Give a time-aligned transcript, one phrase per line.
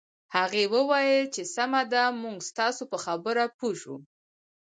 [0.35, 3.97] هغې وویل چې سمه ده موږ ستاسو په خبره پوه شوو